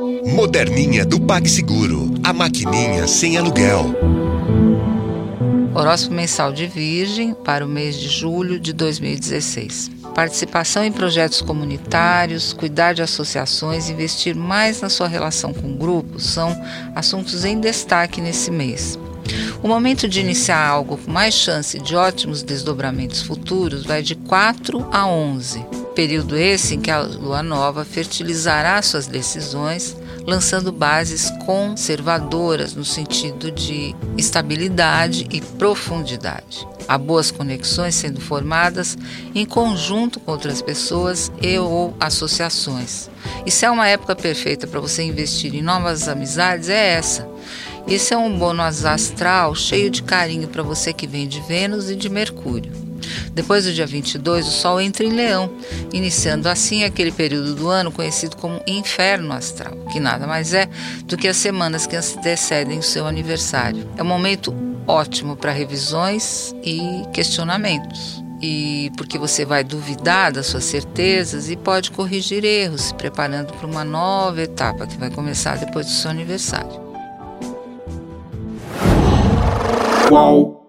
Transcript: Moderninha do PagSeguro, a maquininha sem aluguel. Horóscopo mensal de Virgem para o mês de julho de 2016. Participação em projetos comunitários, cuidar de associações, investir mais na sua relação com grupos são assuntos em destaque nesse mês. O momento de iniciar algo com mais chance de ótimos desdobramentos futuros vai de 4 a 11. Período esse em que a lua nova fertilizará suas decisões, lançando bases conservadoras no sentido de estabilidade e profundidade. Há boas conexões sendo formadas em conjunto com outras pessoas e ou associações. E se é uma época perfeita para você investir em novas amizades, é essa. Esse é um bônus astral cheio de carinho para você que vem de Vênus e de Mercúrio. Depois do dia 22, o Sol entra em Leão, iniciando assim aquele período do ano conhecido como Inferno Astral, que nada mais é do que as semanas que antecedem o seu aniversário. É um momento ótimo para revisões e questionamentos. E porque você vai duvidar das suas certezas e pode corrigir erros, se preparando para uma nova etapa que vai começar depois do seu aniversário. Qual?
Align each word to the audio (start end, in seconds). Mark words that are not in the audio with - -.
Moderninha 0.00 1.04
do 1.04 1.18
PagSeguro, 1.20 2.14
a 2.22 2.32
maquininha 2.32 3.08
sem 3.08 3.36
aluguel. 3.36 3.86
Horóscopo 5.74 6.14
mensal 6.14 6.52
de 6.52 6.68
Virgem 6.68 7.34
para 7.34 7.66
o 7.66 7.68
mês 7.68 7.96
de 7.96 8.06
julho 8.06 8.60
de 8.60 8.72
2016. 8.72 9.90
Participação 10.14 10.84
em 10.84 10.92
projetos 10.92 11.42
comunitários, 11.42 12.52
cuidar 12.52 12.92
de 12.92 13.02
associações, 13.02 13.90
investir 13.90 14.36
mais 14.36 14.80
na 14.80 14.88
sua 14.88 15.08
relação 15.08 15.52
com 15.52 15.76
grupos 15.76 16.26
são 16.26 16.56
assuntos 16.94 17.44
em 17.44 17.58
destaque 17.58 18.20
nesse 18.20 18.52
mês. 18.52 18.96
O 19.64 19.66
momento 19.66 20.08
de 20.08 20.20
iniciar 20.20 20.64
algo 20.64 20.96
com 20.96 21.10
mais 21.10 21.34
chance 21.34 21.76
de 21.76 21.96
ótimos 21.96 22.44
desdobramentos 22.44 23.20
futuros 23.20 23.84
vai 23.84 24.00
de 24.00 24.14
4 24.14 24.86
a 24.92 25.08
11. 25.08 25.87
Período 25.98 26.36
esse 26.36 26.76
em 26.76 26.80
que 26.80 26.92
a 26.92 27.00
lua 27.00 27.42
nova 27.42 27.84
fertilizará 27.84 28.80
suas 28.82 29.08
decisões, 29.08 29.96
lançando 30.24 30.70
bases 30.70 31.28
conservadoras 31.44 32.72
no 32.72 32.84
sentido 32.84 33.50
de 33.50 33.96
estabilidade 34.16 35.26
e 35.28 35.40
profundidade. 35.40 36.64
Há 36.86 36.96
boas 36.96 37.32
conexões 37.32 37.96
sendo 37.96 38.20
formadas 38.20 38.96
em 39.34 39.44
conjunto 39.44 40.20
com 40.20 40.30
outras 40.30 40.62
pessoas 40.62 41.32
e 41.42 41.58
ou 41.58 41.92
associações. 41.98 43.10
E 43.44 43.50
se 43.50 43.66
é 43.66 43.70
uma 43.70 43.88
época 43.88 44.14
perfeita 44.14 44.68
para 44.68 44.78
você 44.78 45.02
investir 45.02 45.52
em 45.52 45.62
novas 45.62 46.08
amizades, 46.08 46.68
é 46.68 46.92
essa. 46.92 47.28
Esse 47.88 48.12
é 48.12 48.18
um 48.18 48.38
bônus 48.38 48.84
astral 48.84 49.54
cheio 49.54 49.88
de 49.88 50.02
carinho 50.02 50.46
para 50.46 50.62
você 50.62 50.92
que 50.92 51.06
vem 51.06 51.26
de 51.26 51.40
Vênus 51.40 51.88
e 51.88 51.96
de 51.96 52.10
Mercúrio. 52.10 52.70
Depois 53.32 53.64
do 53.64 53.72
dia 53.72 53.86
22, 53.86 54.46
o 54.46 54.50
Sol 54.50 54.78
entra 54.78 55.06
em 55.06 55.12
Leão, 55.12 55.50
iniciando 55.90 56.50
assim 56.50 56.84
aquele 56.84 57.10
período 57.10 57.54
do 57.54 57.68
ano 57.68 57.90
conhecido 57.90 58.36
como 58.36 58.60
Inferno 58.66 59.32
Astral, 59.32 59.74
que 59.90 59.98
nada 59.98 60.26
mais 60.26 60.52
é 60.52 60.68
do 61.04 61.16
que 61.16 61.26
as 61.26 61.38
semanas 61.38 61.86
que 61.86 61.96
antecedem 61.96 62.78
o 62.78 62.82
seu 62.82 63.06
aniversário. 63.06 63.88
É 63.96 64.02
um 64.02 64.06
momento 64.06 64.54
ótimo 64.86 65.34
para 65.34 65.50
revisões 65.50 66.54
e 66.62 67.04
questionamentos. 67.14 68.22
E 68.42 68.92
porque 68.98 69.16
você 69.16 69.46
vai 69.46 69.64
duvidar 69.64 70.30
das 70.30 70.46
suas 70.46 70.64
certezas 70.64 71.48
e 71.48 71.56
pode 71.56 71.90
corrigir 71.90 72.44
erros, 72.44 72.82
se 72.82 72.94
preparando 72.94 73.54
para 73.54 73.66
uma 73.66 73.82
nova 73.82 74.42
etapa 74.42 74.86
que 74.86 74.98
vai 74.98 75.10
começar 75.10 75.56
depois 75.56 75.86
do 75.86 75.92
seu 75.92 76.10
aniversário. 76.10 76.87
Qual? 80.08 80.67